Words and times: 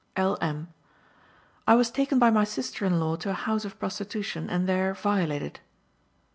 L. 0.15 0.35
M.: 0.41 0.67
"I 1.67 1.75
was 1.75 1.91
taken 1.91 2.17
by 2.17 2.31
my 2.31 2.43
sister 2.43 2.87
in 2.87 2.99
law 2.99 3.17
to 3.17 3.29
a 3.29 3.33
house 3.33 3.65
of 3.65 3.77
prostitution, 3.77 4.49
and 4.49 4.67
there 4.67 4.95
violated." 4.95 5.59